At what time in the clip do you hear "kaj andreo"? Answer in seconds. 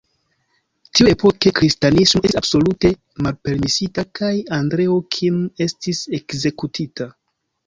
4.21-4.97